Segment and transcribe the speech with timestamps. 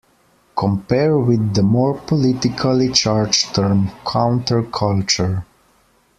[0.55, 5.45] Compare with the more politically charged term, counterculture.